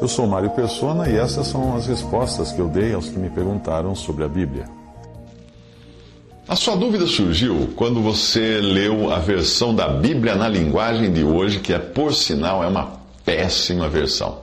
[0.00, 3.30] Eu sou Mário Persona e essas são as respostas que eu dei aos que me
[3.30, 4.64] perguntaram sobre a Bíblia.
[6.48, 11.60] A sua dúvida surgiu quando você leu a versão da Bíblia na linguagem de hoje,
[11.60, 14.38] que é, por sinal, é uma péssima versão.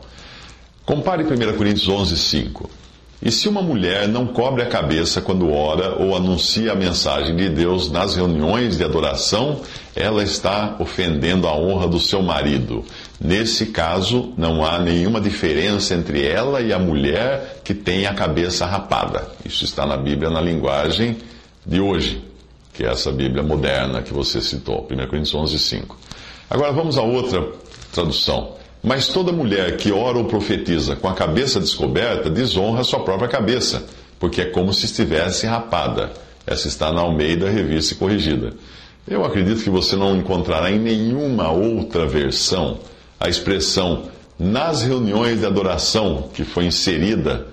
[0.85, 2.69] Compare 1 Coríntios 11, 5.
[3.21, 7.49] E se uma mulher não cobre a cabeça quando ora ou anuncia a mensagem de
[7.49, 9.61] Deus nas reuniões de adoração,
[9.95, 12.85] ela está ofendendo a honra do seu marido.
[13.19, 18.67] Nesse caso, não há nenhuma diferença entre ela e a mulher que tem a cabeça
[18.67, 19.27] rapada.
[19.43, 21.17] Isso está na Bíblia na linguagem
[21.65, 22.23] de hoje,
[22.71, 25.97] que é essa Bíblia moderna que você citou, 1 Coríntios 11, 5.
[26.51, 27.43] Agora vamos a outra
[27.91, 28.55] tradução.
[28.83, 33.85] Mas toda mulher que ora ou profetiza com a cabeça descoberta desonra sua própria cabeça,
[34.19, 36.11] porque é como se estivesse rapada.
[36.45, 38.53] Essa está na Almeida, revista e corrigida.
[39.07, 42.79] Eu acredito que você não encontrará em nenhuma outra versão
[43.19, 47.47] a expressão nas reuniões de adoração que foi inserida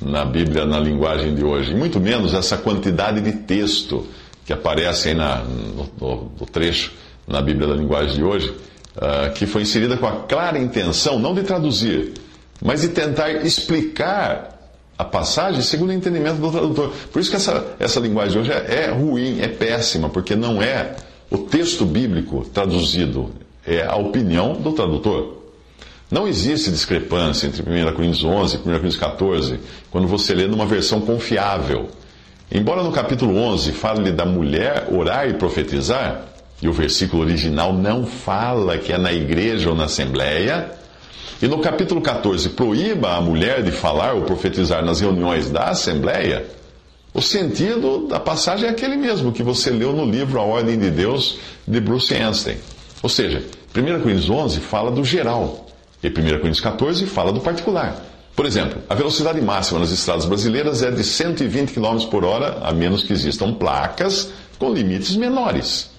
[0.00, 4.06] na Bíblia na linguagem de hoje, muito menos essa quantidade de texto
[4.46, 6.92] que aparece aí na, no, no trecho
[7.28, 8.54] na Bíblia da linguagem de hoje
[8.96, 12.12] uh, que foi inserida com a clara intenção, não de traduzir,
[12.62, 14.58] mas de tentar explicar
[14.98, 16.92] a passagem segundo o entendimento do tradutor.
[17.10, 20.94] Por isso que essa, essa linguagem hoje é, é ruim, é péssima, porque não é
[21.30, 23.30] o texto bíblico traduzido,
[23.66, 25.38] é a opinião do tradutor.
[26.10, 30.66] Não existe discrepância entre 1 Coríntios 11 e 1 Coríntios 14 quando você lê numa
[30.66, 31.88] versão confiável.
[32.50, 36.26] Embora no capítulo 11 fale da mulher orar e profetizar,
[36.62, 40.70] e o versículo original não fala que é na igreja ou na assembleia.
[41.40, 46.44] E no capítulo 14, proíba a mulher de falar ou profetizar nas reuniões da assembleia.
[47.14, 50.90] O sentido da passagem é aquele mesmo que você leu no livro A Ordem de
[50.90, 52.56] Deus de Bruce Einstein.
[53.02, 53.42] Ou seja,
[53.74, 55.66] 1 Coríntios 11 fala do geral
[56.02, 58.04] e 1 Coríntios 14 fala do particular.
[58.36, 62.72] Por exemplo, a velocidade máxima nas estradas brasileiras é de 120 km por hora, a
[62.72, 65.89] menos que existam placas com limites menores.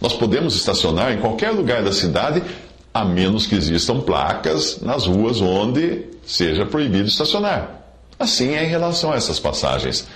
[0.00, 2.42] Nós podemos estacionar em qualquer lugar da cidade,
[2.92, 7.82] a menos que existam placas nas ruas onde seja proibido estacionar.
[8.18, 10.06] Assim é em relação a essas passagens.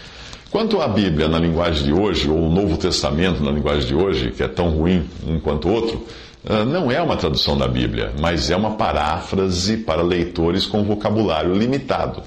[0.51, 4.33] Quanto à Bíblia na linguagem de hoje, ou o Novo Testamento na linguagem de hoje,
[4.33, 6.05] que é tão ruim um quanto o outro,
[6.49, 11.55] ah, não é uma tradução da Bíblia, mas é uma paráfrase para leitores com vocabulário
[11.55, 12.23] limitado.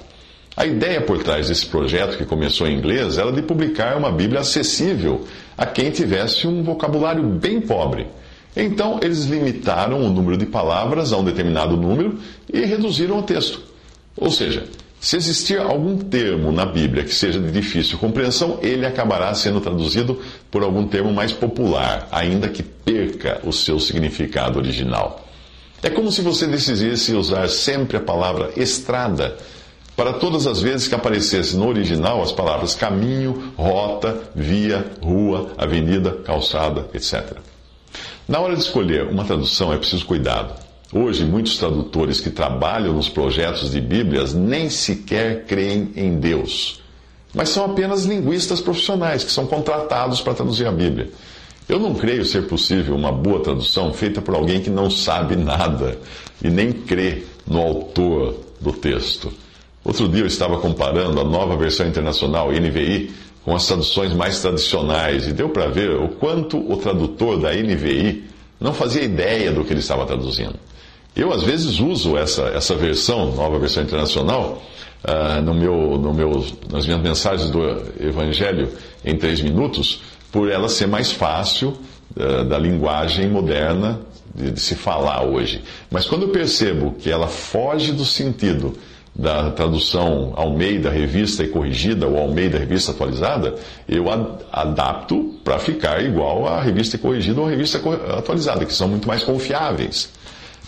[0.56, 4.40] A ideia por trás desse projeto, que começou em inglês, era de publicar uma Bíblia
[4.40, 5.26] acessível
[5.58, 8.06] a quem tivesse um vocabulário bem pobre.
[8.56, 12.20] Então, eles limitaram o número de palavras a um determinado número
[12.52, 13.62] e reduziram o texto.
[14.16, 14.64] Ou seja,
[15.00, 20.20] se existir algum termo na Bíblia que seja de difícil compreensão, ele acabará sendo traduzido
[20.52, 25.26] por algum termo mais popular, ainda que perca o seu significado original.
[25.82, 29.36] É como se você decidisse usar sempre a palavra estrada
[29.96, 36.12] para todas as vezes que aparecesse no original as palavras caminho, rota, via, rua, avenida,
[36.24, 37.38] calçada, etc.
[38.26, 40.54] Na hora de escolher uma tradução é preciso cuidado.
[40.92, 46.80] Hoje, muitos tradutores que trabalham nos projetos de Bíblias nem sequer creem em Deus,
[47.34, 51.10] mas são apenas linguistas profissionais que são contratados para traduzir a Bíblia.
[51.68, 55.98] Eu não creio ser possível uma boa tradução feita por alguém que não sabe nada
[56.42, 59.32] e nem crê no autor do texto.
[59.84, 63.12] Outro dia eu estava comparando a nova versão internacional, NVI,
[63.44, 68.24] com as traduções mais tradicionais e deu para ver o quanto o tradutor da NVI
[68.58, 70.54] não fazia ideia do que ele estava traduzindo.
[71.14, 74.62] Eu, às vezes, uso essa, essa versão, nova versão internacional,
[75.04, 77.62] uh, no meu, no meu, nas minhas mensagens do
[78.00, 78.70] Evangelho
[79.04, 80.00] em três minutos,
[80.32, 81.74] por ela ser mais fácil
[82.16, 84.00] uh, da linguagem moderna
[84.34, 85.62] de, de se falar hoje.
[85.90, 88.74] Mas quando eu percebo que ela foge do sentido
[89.14, 93.54] da tradução Almeida Revista e Corrigida ou Almeida Revista Atualizada,
[93.88, 94.06] eu
[94.50, 97.80] adapto para ficar igual à Revista Corrigida ou a Revista
[98.16, 100.10] Atualizada, que são muito mais confiáveis.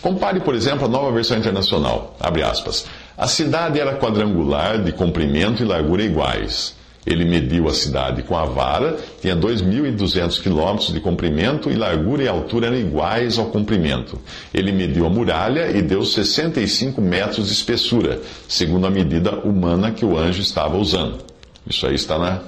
[0.01, 2.15] Compare, por exemplo, a nova versão internacional.
[2.19, 2.85] Abre aspas.
[3.17, 6.76] A cidade era quadrangular, de comprimento e largura iguais.
[7.07, 12.27] Ele mediu a cidade com a vara, tinha 2.200 quilômetros de comprimento e largura e
[12.27, 14.19] altura eram iguais ao comprimento.
[14.53, 20.03] Ele mediu a muralha e deu 65 metros de espessura, segundo a medida humana que
[20.03, 21.19] o anjo estava usando.
[21.65, 22.41] Isso aí está na,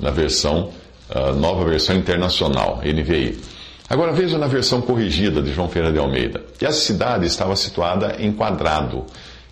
[0.00, 0.70] na versão,
[1.10, 3.38] uh, nova versão internacional, NVI.
[3.86, 6.42] Agora veja na versão corrigida de João Ferreira de Almeida.
[6.58, 9.04] E a cidade estava situada em quadrado,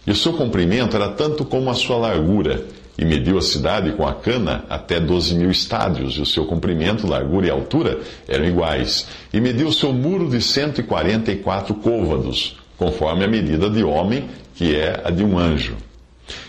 [0.07, 2.65] e o seu comprimento era tanto como a sua largura
[2.99, 7.07] e mediu a cidade com a cana até 12 mil estádios, e o seu comprimento,
[7.07, 9.07] largura e altura eram iguais.
[9.33, 15.01] E mediu o seu muro de 144 côvados, conforme a medida de homem, que é
[15.05, 15.77] a de um anjo.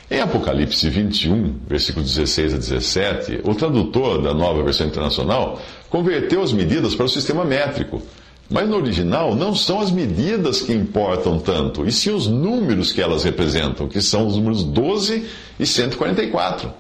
[0.10, 5.60] Em Apocalipse 21, versículos 16 a 17, o tradutor da nova versão internacional
[5.90, 8.02] converteu as medidas para o sistema métrico.
[8.50, 13.02] Mas no original não são as medidas que importam tanto, e sim os números que
[13.02, 15.26] elas representam, que são os números 12
[15.60, 16.72] e 144.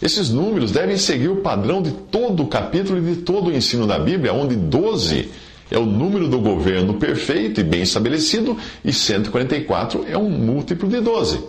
[0.00, 3.86] Esses números devem seguir o padrão de todo o capítulo e de todo o ensino
[3.86, 5.28] da Bíblia, onde 12
[5.70, 11.00] é o número do governo perfeito e bem estabelecido, e 144 é um múltiplo de
[11.00, 11.40] 12.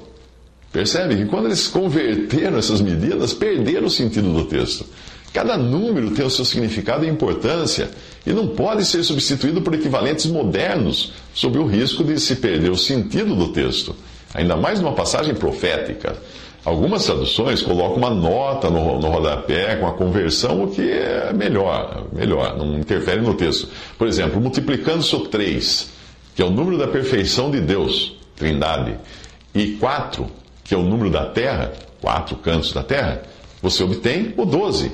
[0.72, 4.86] Percebe que quando eles converteram essas medidas, perderam o sentido do texto.
[5.34, 7.90] Cada número tem o seu significado e importância
[8.24, 12.78] e não pode ser substituído por equivalentes modernos, sob o risco de se perder o
[12.78, 13.96] sentido do texto,
[14.32, 16.16] ainda mais numa passagem profética.
[16.64, 22.06] Algumas traduções colocam uma nota no, no rodapé com a conversão, o que é melhor,
[22.14, 23.68] melhor, não interfere no texto.
[23.98, 25.90] Por exemplo, multiplicando-se o 3,
[26.36, 28.98] que é o número da perfeição de Deus, Trindade,
[29.54, 30.28] e 4,
[30.64, 33.24] que é o número da terra, quatro cantos da terra,
[33.62, 34.92] você obtém o 12,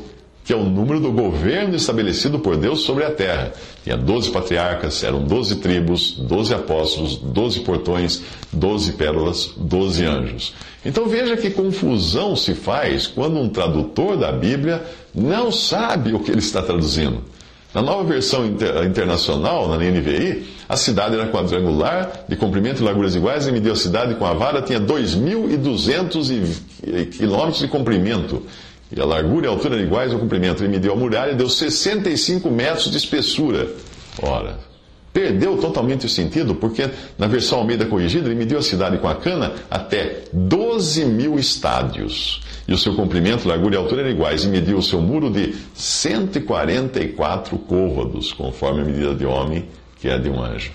[0.49, 3.53] que é o número do governo estabelecido por Deus sobre a terra.
[3.83, 10.55] Tinha 12 patriarcas, eram 12 tribos, 12 apóstolos, 12 portões, 12 pérolas, 12 anjos.
[10.83, 16.31] Então veja que confusão se faz quando um tradutor da Bíblia não sabe o que
[16.31, 17.21] ele está traduzindo.
[17.71, 23.13] Na nova versão inter, internacional, na NVI, a cidade era quadrangular, de comprimento e larguras
[23.13, 28.41] iguais, e mediu a cidade com a vara, tinha 2.200 quilômetros de comprimento.
[28.91, 30.63] E a largura e a altura eram iguais ao comprimento.
[30.63, 33.67] Ele mediu a muralha e deu 65 metros de espessura.
[34.21, 34.57] Ora,
[35.13, 39.15] perdeu totalmente o sentido, porque na versão Almeida corrigida, ele mediu a cidade com a
[39.15, 44.47] cana até 12 mil estádios e o seu comprimento, largura e altura eram iguais, e
[44.47, 49.65] mediu o seu muro de 144 côvados, conforme a medida de homem,
[49.99, 50.71] que é de um anjo.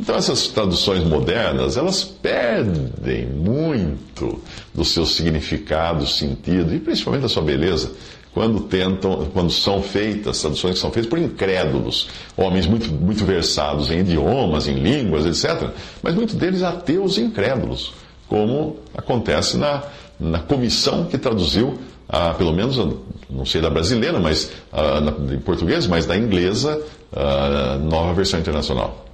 [0.00, 4.40] Então essas traduções modernas, elas perdem muito
[4.74, 7.92] do seu significado, sentido, e principalmente da sua beleza,
[8.32, 13.90] quando tentam, quando são feitas, traduções que são feitas por incrédulos, homens muito, muito versados
[13.90, 15.68] em idiomas, em línguas, etc.,
[16.02, 17.92] mas muitos deles ateus e incrédulos,
[18.26, 19.82] como acontece na,
[20.18, 22.78] na comissão que traduziu, ah, pelo menos,
[23.28, 26.82] não sei da brasileira, mas ah, na, em português, mas da inglesa,
[27.14, 29.09] a ah, nova versão internacional.